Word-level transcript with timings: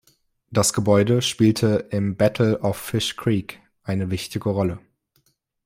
Das 0.49 0.73
Gebäude 0.73 1.21
spielte 1.21 1.89
im 1.91 2.17
Battle 2.17 2.57
of 2.61 2.75
Fish 2.75 3.17
Creek 3.17 3.61
eine 3.83 4.09
wichtige 4.09 4.49
Rolle. 4.49 4.79